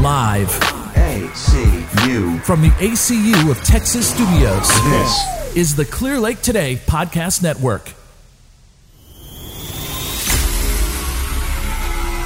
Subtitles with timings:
[0.00, 0.48] Live
[0.94, 2.42] ACU.
[2.42, 4.66] from the ACU of Texas Studios.
[4.84, 7.92] This is the Clear Lake Today Podcast Network.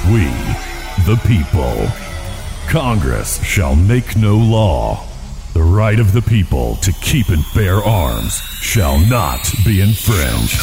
[0.09, 0.23] We,
[1.03, 1.87] the people.
[2.69, 5.05] Congress shall make no law.
[5.53, 10.61] The right of the people to keep and bear arms shall not be infringed.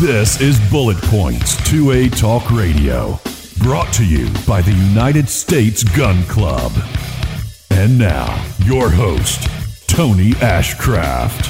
[0.00, 3.18] This is Bullet Points 2A Talk Radio,
[3.58, 6.72] brought to you by the United States Gun Club.
[7.70, 9.48] And now, your host,
[9.88, 11.46] Tony Ashcraft.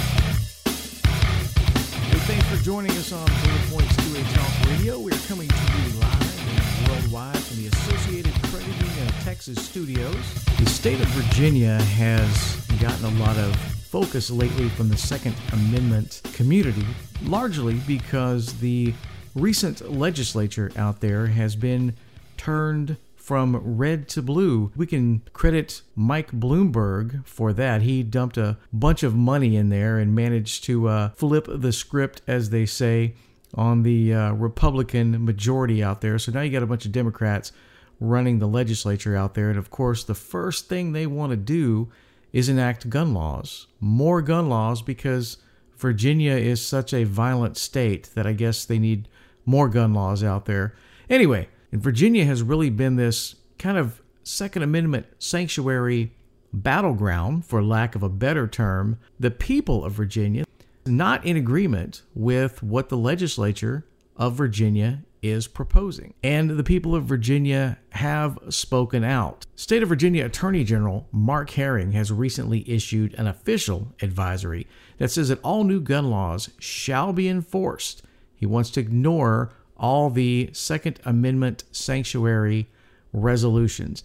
[0.66, 4.98] Hey, thanks for joining us on Bullet Points 2A Talk Radio.
[4.98, 10.16] We're coming to you live and worldwide from the Associated Crediting of Texas studios.
[10.58, 16.22] The state of Virginia has gotten a lot of focus lately from the Second Amendment
[16.32, 16.86] community,
[17.22, 18.94] largely because the
[19.34, 21.94] recent legislature out there has been
[22.36, 24.70] turned from red to blue.
[24.76, 27.82] We can credit Mike Bloomberg for that.
[27.82, 32.22] He dumped a bunch of money in there and managed to uh, flip the script,
[32.28, 33.14] as they say,
[33.54, 36.20] on the uh, Republican majority out there.
[36.20, 37.50] So now you got a bunch of Democrats
[37.98, 39.50] running the legislature out there.
[39.50, 41.90] And of course, the first thing they want to do
[42.32, 45.38] is enact gun laws, more gun laws, because
[45.78, 49.08] Virginia is such a violent state that I guess they need
[49.44, 50.74] more gun laws out there.
[51.08, 56.14] Anyway, and Virginia has really been this kind of Second Amendment sanctuary
[56.50, 58.98] battleground, for lack of a better term.
[59.20, 60.46] The people of Virginia
[60.86, 63.84] not in agreement with what the legislature
[64.16, 66.14] of Virginia is proposing.
[66.24, 69.44] And the people of Virginia have spoken out.
[69.54, 74.66] State of Virginia Attorney General Mark Herring has recently issued an official advisory
[74.96, 78.02] that says that all new gun laws shall be enforced.
[78.34, 82.68] He wants to ignore all the Second Amendment sanctuary
[83.12, 84.02] resolutions.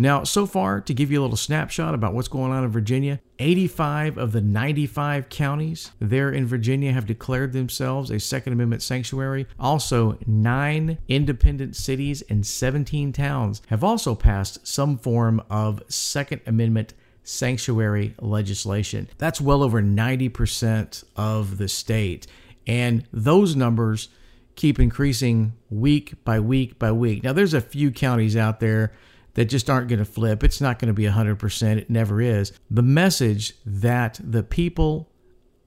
[0.00, 3.20] Now, so far, to give you a little snapshot about what's going on in Virginia,
[3.38, 9.46] 85 of the 95 counties there in Virginia have declared themselves a Second Amendment sanctuary.
[9.58, 16.94] Also, nine independent cities and 17 towns have also passed some form of Second Amendment
[17.22, 19.06] sanctuary legislation.
[19.18, 22.26] That's well over 90% of the state.
[22.66, 24.08] And those numbers
[24.60, 27.24] keep increasing week by week by week.
[27.24, 28.92] Now, there's a few counties out there
[29.32, 30.44] that just aren't going to flip.
[30.44, 31.76] It's not going to be 100%.
[31.78, 32.52] It never is.
[32.70, 35.08] The message that the people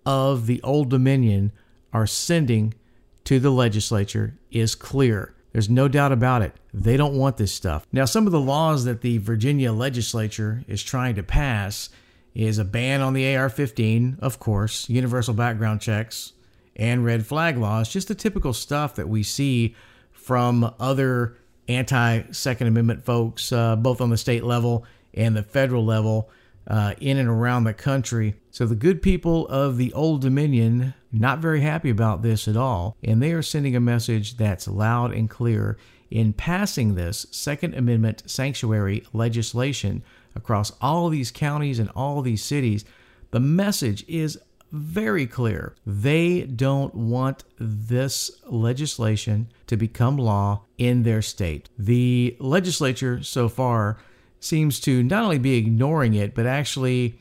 [0.05, 1.53] of the Old Dominion
[1.91, 2.75] are sending
[3.23, 5.33] to the legislature is clear.
[5.53, 6.53] There's no doubt about it.
[6.71, 7.87] They don't want this stuff.
[7.91, 11.89] Now, some of the laws that the Virginia legislature is trying to pass
[12.35, 16.33] is a ban on the AR 15, of course, universal background checks,
[16.75, 19.75] and red flag laws, just the typical stuff that we see
[20.11, 25.85] from other anti Second Amendment folks, uh, both on the state level and the federal
[25.85, 26.29] level,
[26.67, 28.35] uh, in and around the country.
[28.51, 32.97] So the good people of the Old Dominion not very happy about this at all,
[33.03, 35.77] and they are sending a message that's loud and clear
[36.09, 40.03] in passing this Second Amendment sanctuary legislation
[40.35, 42.83] across all these counties and all these cities.
[43.31, 44.39] The message is
[44.73, 45.75] very clear.
[45.85, 51.69] They don't want this legislation to become law in their state.
[51.77, 53.97] The legislature so far
[54.39, 57.19] seems to not only be ignoring it, but actually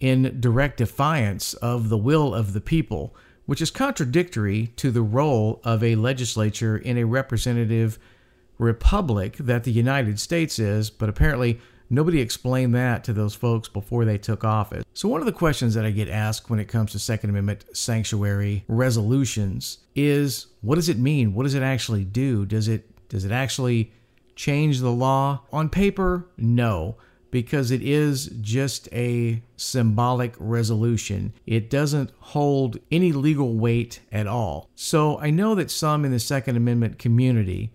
[0.00, 5.60] in direct defiance of the will of the people, which is contradictory to the role
[5.62, 7.98] of a legislature in a representative
[8.56, 11.60] republic that the United States is, but apparently
[11.94, 14.84] Nobody explained that to those folks before they took office.
[14.94, 17.64] So, one of the questions that I get asked when it comes to Second Amendment
[17.72, 21.34] sanctuary resolutions is what does it mean?
[21.34, 22.46] What does it actually do?
[22.46, 23.92] Does it does it actually
[24.34, 25.42] change the law?
[25.52, 26.96] On paper, no,
[27.30, 31.32] because it is just a symbolic resolution.
[31.46, 34.68] It doesn't hold any legal weight at all.
[34.74, 37.70] So, I know that some in the Second Amendment community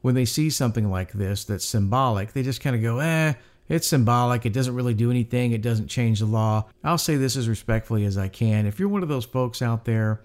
[0.00, 3.32] when they see something like this that's symbolic, they just kind of go, eh,
[3.68, 4.44] it's symbolic.
[4.44, 5.52] It doesn't really do anything.
[5.52, 6.66] It doesn't change the law.
[6.82, 8.66] I'll say this as respectfully as I can.
[8.66, 10.20] If you're one of those folks out there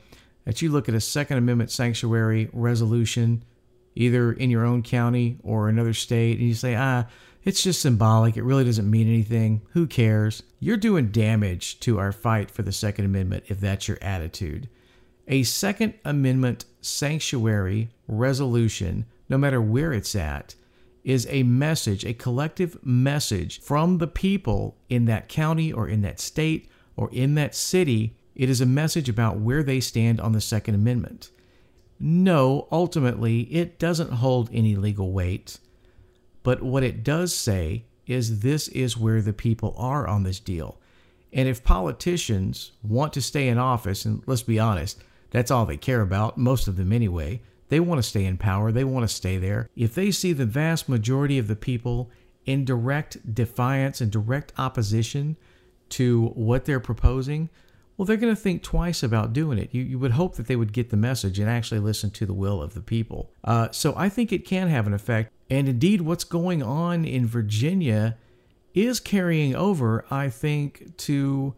[0.45, 3.44] that you look at a Second Amendment sanctuary resolution,
[3.95, 7.06] either in your own county or another state, and you say, ah,
[7.44, 8.36] it's just symbolic.
[8.36, 9.62] It really doesn't mean anything.
[9.71, 10.44] Who cares?
[10.59, 14.68] You're doing damage to our fight for the Second Amendment if that's your attitude.
[15.27, 20.56] A Second Amendment sanctuary resolution, no matter where it's at,
[21.04, 26.19] is a message, a collective message from the people in that county or in that
[26.19, 28.16] state or in that city.
[28.36, 31.31] It is a message about where they stand on the Second Amendment.
[32.00, 35.60] No, ultimately, it doesn't hold any legal weight,
[36.44, 40.80] But what it does say is this is where the people are on this deal.
[41.31, 45.01] And if politicians want to stay in office, and let's be honest,
[45.31, 48.71] that's all they care about, most of them anyway, they want to stay in power,
[48.71, 49.69] they want to stay there.
[49.75, 52.12] If they see the vast majority of the people
[52.45, 55.38] in direct defiance and direct opposition
[55.89, 57.50] to what they're proposing,
[57.95, 59.69] well, they're going to think twice about doing it.
[59.74, 62.33] You, you would hope that they would get the message and actually listen to the
[62.33, 63.30] will of the people.
[63.44, 65.31] Uh, so I think it can have an effect.
[65.50, 68.18] And indeed, what's going on in Virginia
[68.74, 71.56] is carrying over, I think, to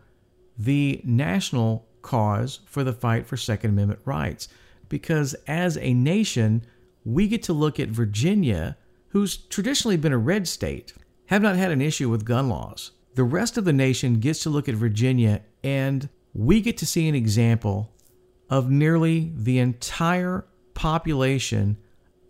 [0.58, 4.48] the national cause for the fight for Second Amendment rights.
[4.92, 6.66] Because as a nation,
[7.06, 8.76] we get to look at Virginia,
[9.08, 10.94] who's traditionally been a red state,
[11.28, 12.92] have not had an issue with gun laws.
[13.16, 17.08] The rest of the nation gets to look at Virginia, and we get to see
[17.08, 17.90] an example
[18.50, 21.78] of nearly the entire population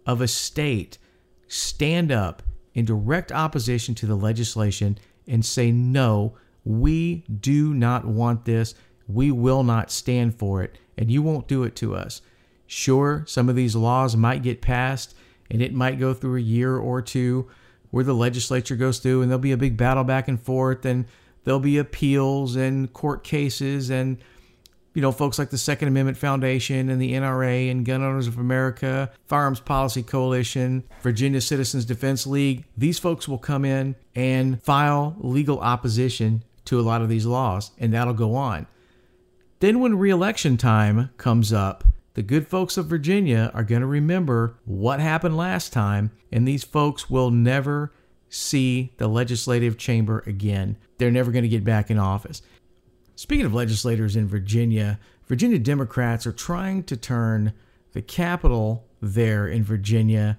[0.05, 0.99] of a state
[1.47, 2.43] stand up
[2.75, 8.75] in direct opposition to the legislation and say, no, we do not want this.
[9.07, 12.21] We will not stand for it, and you won't do it to us.
[12.73, 15.13] Sure, some of these laws might get passed,
[15.49, 17.49] and it might go through a year or two
[17.89, 21.03] where the legislature goes through, and there'll be a big battle back and forth, and
[21.43, 24.19] there'll be appeals and court cases, and
[24.93, 28.37] you know, folks like the Second Amendment Foundation and the NRA and Gun Owners of
[28.37, 35.17] America, Firearms Policy Coalition, Virginia Citizens Defense League, these folks will come in and file
[35.19, 38.65] legal opposition to a lot of these laws, and that'll go on.
[39.59, 41.83] Then, when reelection time comes up,
[42.13, 46.63] the good folks of Virginia are going to remember what happened last time, and these
[46.63, 47.93] folks will never
[48.29, 50.77] see the legislative chamber again.
[50.97, 52.41] They're never going to get back in office.
[53.15, 57.53] Speaking of legislators in Virginia, Virginia Democrats are trying to turn
[57.93, 60.37] the capital there in Virginia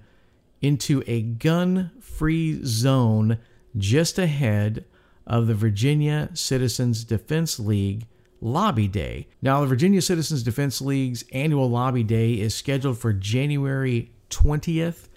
[0.61, 3.37] into a gun free zone
[3.77, 4.85] just ahead
[5.25, 8.05] of the Virginia Citizens Defense League
[8.43, 9.27] Lobby Day.
[9.41, 15.07] Now, the Virginia Citizens Defense League's annual Lobby Day is scheduled for January 20th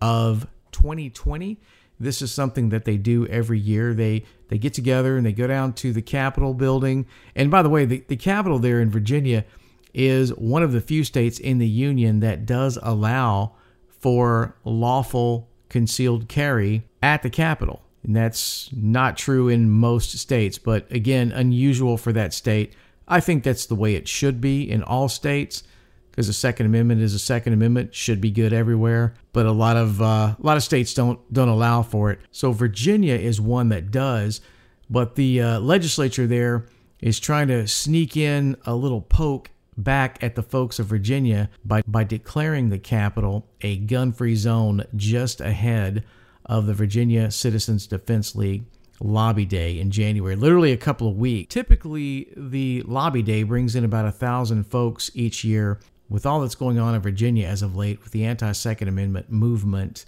[0.00, 1.60] of 2020.
[2.00, 3.94] This is something that they do every year.
[3.94, 7.06] They they get together and they go down to the Capitol building.
[7.36, 9.44] And by the way, the, the Capitol there in Virginia
[9.94, 13.52] is one of the few states in the Union that does allow
[14.00, 17.81] for lawful concealed carry at the Capitol.
[18.04, 22.74] And that's not true in most states, but again, unusual for that state.
[23.06, 25.62] I think that's the way it should be in all states
[26.10, 29.14] because the Second Amendment is a Second Amendment, should be good everywhere.
[29.32, 32.20] But a lot of uh, a lot of states don't don't allow for it.
[32.30, 34.40] So Virginia is one that does,
[34.90, 36.66] but the uh, legislature there
[37.00, 41.82] is trying to sneak in a little poke back at the folks of Virginia by
[41.86, 46.04] by declaring the capital a gun-free zone just ahead
[46.46, 48.64] of the Virginia Citizens Defense League
[49.00, 51.52] lobby day in January, literally a couple of weeks.
[51.52, 56.54] Typically, the lobby day brings in about a thousand folks each year, with all that's
[56.54, 60.04] going on in Virginia as of late with the anti Second Amendment movement,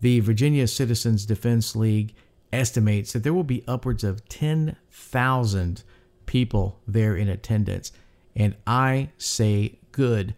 [0.00, 2.14] the Virginia Citizens Defense League
[2.52, 5.84] estimates that there will be upwards of 10,000
[6.26, 7.92] people there in attendance.
[8.36, 10.34] And I say, good.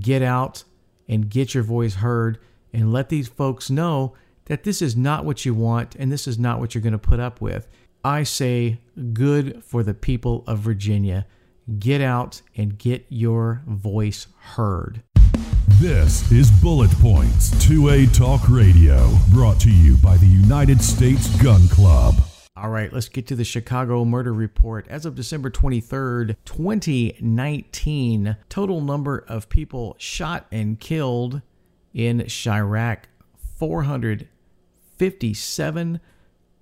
[0.00, 0.64] Get out
[1.08, 2.38] and get your voice heard
[2.72, 4.14] and let these folks know
[4.46, 6.98] that this is not what you want and this is not what you're going to
[6.98, 7.68] put up with.
[8.04, 8.78] I say,
[9.12, 11.26] good for the people of Virginia.
[11.78, 15.02] Get out and get your voice heard.
[15.80, 21.66] This is Bullet Points 2A Talk Radio, brought to you by the United States Gun
[21.68, 22.16] Club.
[22.56, 24.86] All right, let's get to the Chicago murder report.
[24.88, 31.40] As of December 23rd, 2019, total number of people shot and killed
[31.94, 33.04] in Chiraq
[33.58, 34.28] 400
[34.98, 36.00] 57.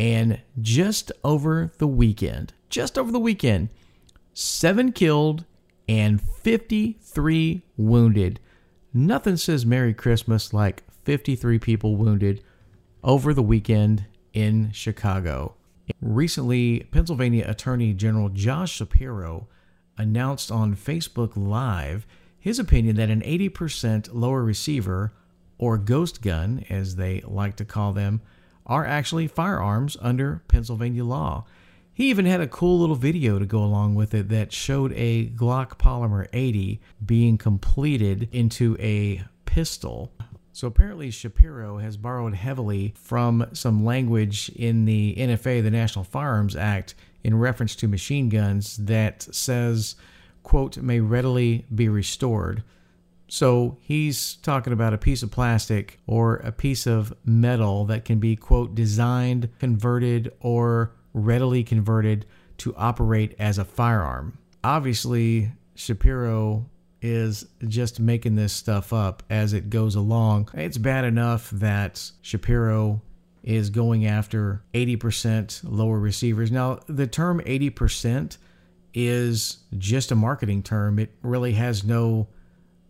[0.00, 3.68] And just over the weekend, just over the weekend,
[4.32, 5.44] seven killed
[5.88, 8.40] and 53 wounded.
[8.92, 12.42] Nothing says Merry Christmas like 53 people wounded
[13.04, 15.54] over the weekend in Chicago.
[16.00, 19.48] Recently, Pennsylvania Attorney General Josh Shapiro
[19.96, 22.06] announced on Facebook Live
[22.44, 25.14] his opinion that an 80% lower receiver,
[25.56, 28.20] or ghost gun as they like to call them,
[28.66, 31.46] are actually firearms under Pennsylvania law.
[31.94, 35.28] He even had a cool little video to go along with it that showed a
[35.28, 40.12] Glock Polymer 80 being completed into a pistol.
[40.54, 46.54] So apparently, Shapiro has borrowed heavily from some language in the NFA, the National Firearms
[46.54, 46.94] Act,
[47.24, 49.96] in reference to machine guns that says,
[50.44, 52.62] quote, may readily be restored.
[53.26, 58.20] So he's talking about a piece of plastic or a piece of metal that can
[58.20, 62.26] be, quote, designed, converted, or readily converted
[62.58, 64.38] to operate as a firearm.
[64.62, 66.66] Obviously, Shapiro
[67.04, 70.48] is just making this stuff up as it goes along.
[70.54, 73.02] It's bad enough that Shapiro
[73.42, 76.50] is going after 80% lower receivers.
[76.50, 78.38] Now, the term 80%
[78.94, 82.26] is just a marketing term, it really has no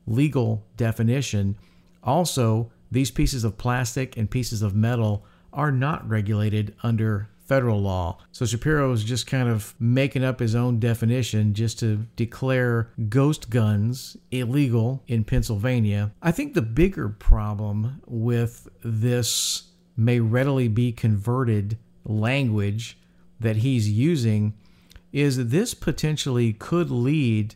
[0.07, 1.57] legal definition.
[2.05, 8.19] Also, these pieces of plastic and pieces of metal are not regulated under federal law.
[8.33, 13.51] So Shapiro is just kind of making up his own definition just to declare ghost
[13.51, 16.13] guns illegal in Pennsylvania.
[16.23, 19.65] I think the bigger problem with this
[19.97, 22.99] may readily be converted language
[23.39, 24.55] that he's using
[25.13, 27.55] is this potentially could lead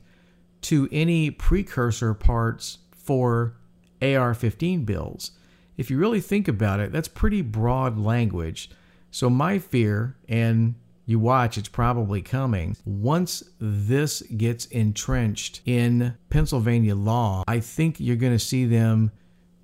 [0.61, 3.55] to any precursor parts for
[4.03, 5.33] AR 15 builds.
[5.77, 8.71] If you really think about it, that's pretty broad language.
[9.11, 10.75] So, my fear, and
[11.07, 12.77] you watch, it's probably coming.
[12.85, 19.11] Once this gets entrenched in Pennsylvania law, I think you're going to see them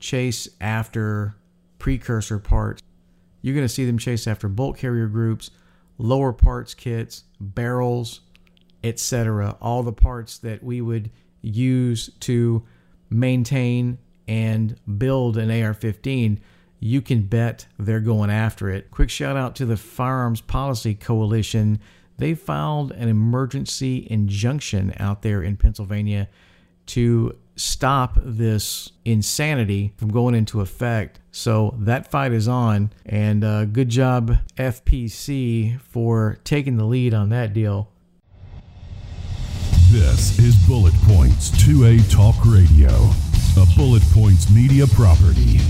[0.01, 1.37] chase after
[1.79, 2.83] precursor parts.
[3.43, 5.51] You're going to see them chase after bolt carrier groups,
[5.99, 8.23] lower parts kits, barrels,
[8.83, 9.57] etc.
[9.61, 11.11] All the parts that we would
[11.43, 12.65] use to
[13.11, 16.41] maintain and build an AR 15
[16.85, 18.91] you can bet they're going after it.
[18.91, 21.81] Quick shout out to the Firearms Policy Coalition.
[22.19, 26.29] They filed an emergency injunction out there in Pennsylvania
[26.88, 31.21] to stop this insanity from going into effect.
[31.33, 37.31] So that fight is on, and uh, good job, FPC, for taking the lead on
[37.31, 37.88] that deal.
[39.91, 42.91] This is Bullet Points 2A Talk Radio,
[43.57, 45.61] a Bullet Points media property.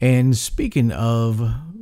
[0.00, 1.40] And speaking of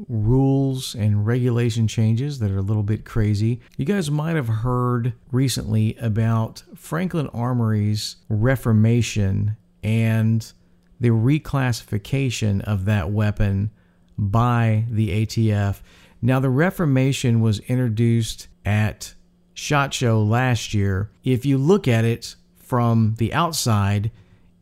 [0.09, 5.15] rules and regulation changes that are a little bit crazy, you guys might have heard
[5.33, 10.53] recently about Franklin Armory's reformation and
[11.01, 13.71] the reclassification of that weapon
[14.17, 15.81] by the ATF.
[16.23, 19.15] Now, the reformation was introduced at
[19.55, 21.11] SHOT Show last year.
[21.23, 24.11] If you look at it from the outside,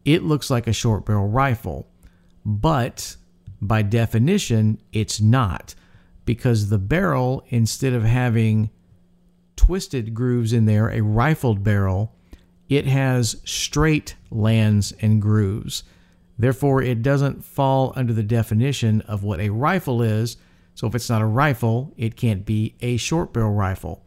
[0.05, 1.87] it looks like a short barrel rifle.
[2.45, 3.17] But
[3.63, 5.75] by definition, it's not
[6.25, 8.71] because the barrel, instead of having
[9.57, 12.13] twisted grooves in there, a rifled barrel,
[12.69, 15.85] it has straight lands and grooves.
[16.39, 20.37] Therefore, it doesn't fall under the definition of what a rifle is.
[20.75, 24.03] So, if it's not a rifle, it can't be a short barrel rifle.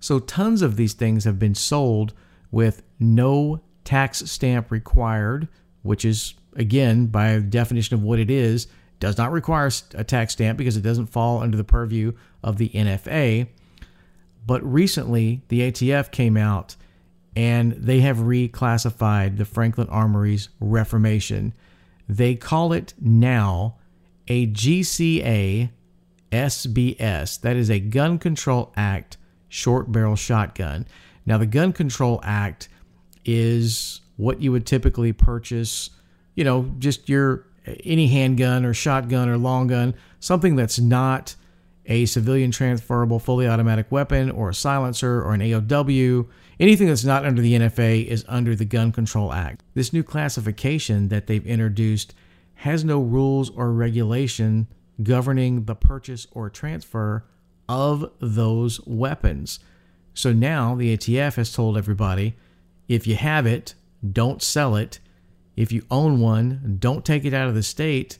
[0.00, 2.12] So, tons of these things have been sold
[2.50, 5.48] with no tax stamp required,
[5.82, 8.66] which is, again, by definition of what it is,
[9.00, 12.12] does not require a tax stamp because it doesn't fall under the purview
[12.42, 13.48] of the NFA.
[14.46, 16.76] But recently, the ATF came out
[17.36, 21.54] and they have reclassified the Franklin Armory's Reformation.
[22.08, 23.76] They call it now
[24.26, 25.70] a GCA
[26.32, 27.40] SBS.
[27.40, 29.16] That is a Gun Control Act
[29.48, 30.86] short barrel shotgun.
[31.26, 32.68] Now, the Gun Control Act
[33.24, 35.90] is what you would typically purchase,
[36.34, 37.46] you know, just your
[37.84, 41.34] any handgun or shotgun or long gun, something that's not
[41.86, 46.28] a civilian transferable fully automatic weapon or a silencer or an AOW.
[46.60, 49.62] Anything that's not under the NFA is under the Gun Control Act.
[49.74, 52.14] This new classification that they've introduced
[52.56, 54.66] has no rules or regulation
[55.02, 57.24] governing the purchase or transfer
[57.68, 59.60] of those weapons.
[60.14, 62.34] So now the ATF has told everybody
[62.88, 63.74] if you have it,
[64.12, 64.98] don't sell it
[65.58, 68.18] if you own one, don't take it out of the state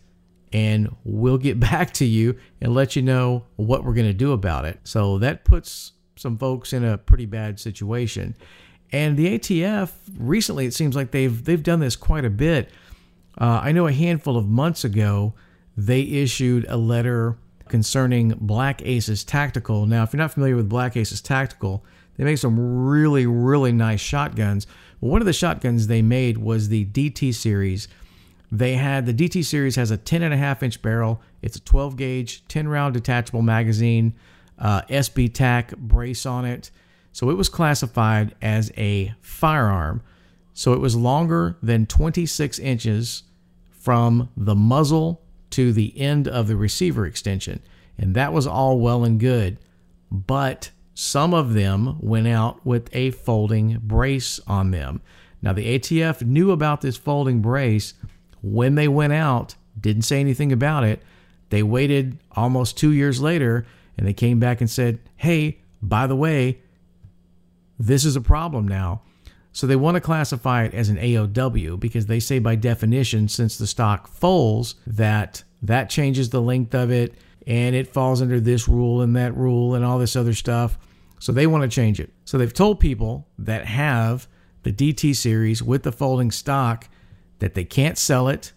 [0.53, 4.33] and we'll get back to you and let you know what we're going to do
[4.33, 4.81] about it.
[4.83, 8.35] So that puts some folks in a pretty bad situation.
[8.91, 12.71] And the ATF recently, it seems like they've they've done this quite a bit.
[13.41, 15.35] Uh, I know a handful of months ago
[15.77, 17.37] they issued a letter
[17.69, 19.87] concerning Black Aces Tactical.
[19.87, 21.85] Now, if you're not familiar with Black Aces Tactical,
[22.17, 24.67] they make some really really nice shotguns.
[25.01, 27.89] One of the shotguns they made was the DT series.
[28.51, 31.21] They had the DT series has a 10 and a half inch barrel.
[31.43, 34.15] It's a 12 gauge, 10 round detachable magazine,
[34.59, 36.71] uh, SB tac brace on it.
[37.13, 40.03] So it was classified as a firearm.
[40.55, 43.23] So it was longer than 26 inches
[43.71, 47.61] from the muzzle to the end of the receiver extension.
[47.97, 49.59] And that was all well and good.
[50.11, 55.01] but some of them went out with a folding brace on them.
[55.41, 57.95] Now, the ATF knew about this folding brace
[58.43, 61.01] when they went out, didn't say anything about it.
[61.51, 63.65] They waited almost two years later
[63.97, 66.59] and they came back and said, hey, by the way,
[67.79, 69.03] this is a problem now.
[69.53, 73.57] So they want to classify it as an AOW because they say by definition, since
[73.57, 77.15] the stock folds, that that changes the length of it
[77.47, 80.77] and it falls under this rule and that rule and all this other stuff.
[81.19, 82.13] So they want to change it.
[82.25, 84.29] So they've told people that have
[84.63, 86.89] the DT series with the folding stock
[87.39, 88.53] that they can't sell it,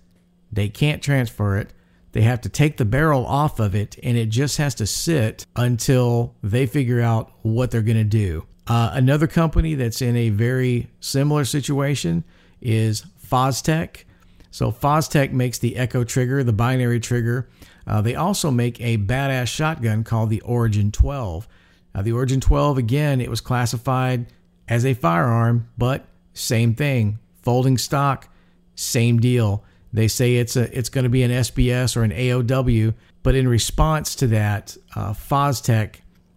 [0.51, 1.73] they can't transfer it,
[2.11, 5.45] they have to take the barrel off of it, and it just has to sit
[5.55, 8.45] until they figure out what they're going to do.
[8.67, 12.23] Uh, another company that's in a very similar situation
[12.61, 14.03] is Fostech.
[14.51, 17.49] So Fostech makes the Echo trigger, the binary trigger.
[17.87, 21.47] Uh, they also make a badass shotgun called the Origin 12.
[21.93, 24.27] Now, the Origin 12, again, it was classified
[24.67, 28.29] as a firearm, but same thing, folding stock,
[28.75, 29.63] same deal.
[29.93, 32.93] They say it's a it's going to be an SBS or an AOW,
[33.23, 35.95] but in response to that, uh, Fostech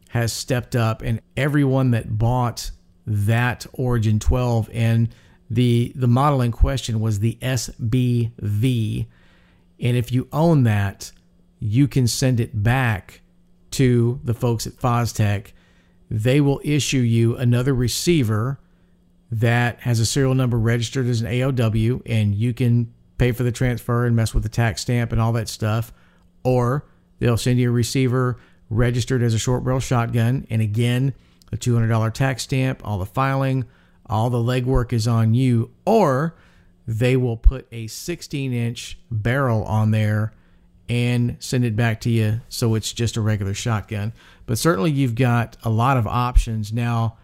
[0.08, 2.70] has stepped up, and everyone that bought
[3.06, 5.14] that Origin 12 and
[5.50, 9.06] the the model in question was the SBV,
[9.80, 11.12] and if you own that,
[11.60, 13.20] you can send it back
[13.74, 15.52] to the folks at Fostech.
[16.10, 18.60] They will issue you another receiver
[19.30, 23.52] that has a serial number registered as an AOW, and you can pay for the
[23.52, 25.92] transfer and mess with the tax stamp and all that stuff.
[26.44, 26.86] Or
[27.18, 28.38] they'll send you a receiver
[28.70, 31.14] registered as a short barrel shotgun, and again,
[31.52, 33.64] a $200 tax stamp, all the filing,
[34.06, 35.70] all the legwork is on you.
[35.84, 36.36] Or
[36.86, 40.32] they will put a 16 inch barrel on there
[40.88, 44.12] and send it back to you so it's just a regular shotgun.
[44.46, 46.72] But certainly you've got a lot of options.
[46.72, 47.16] Now,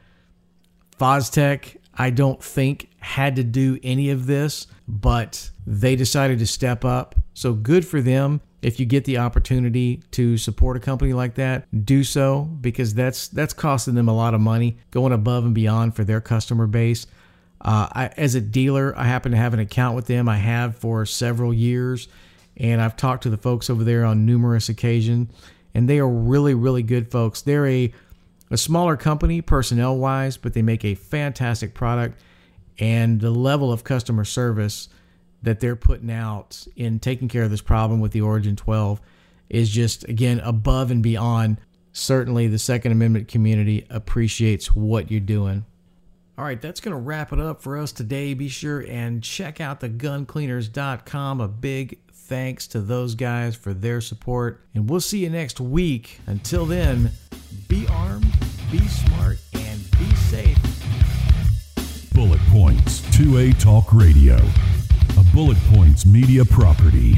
[0.99, 6.85] Fostech, I don't think had to do any of this, but they decided to step
[6.85, 7.15] up.
[7.35, 8.41] So good for them.
[8.63, 13.29] If you get the opportunity to support a company like that, do so because that's
[13.29, 17.07] that's costing them a lot of money, going above and beyond for their customer base.
[17.63, 20.29] Uh, I, as a dealer, I happen to have an account with them.
[20.29, 22.09] I have for several years,
[22.61, 25.33] and I've talked to the folks over there on numerous occasions,
[25.75, 27.43] and they are really, really good folks.
[27.43, 27.93] They're a
[28.53, 32.21] a smaller company personnel wise, but they make a fantastic product,
[32.79, 34.89] and the level of customer service
[35.43, 39.01] that they're putting out in taking care of this problem with the Origin 12
[39.49, 41.59] is just again above and beyond.
[41.93, 45.65] Certainly, the Second Amendment community appreciates what you're doing.
[46.37, 48.33] All right, that's going to wrap it up for us today.
[48.35, 51.41] Be sure and check out the guncleaners.com.
[51.41, 51.99] A big
[52.31, 54.61] thanks to those guys for their support.
[54.73, 56.21] And we'll see you next week.
[56.29, 57.11] Until then,
[57.67, 58.33] be armed,
[58.71, 60.57] be smart, and be safe.
[62.15, 67.17] Bullet Points 2A Talk Radio, a Bullet Points media property.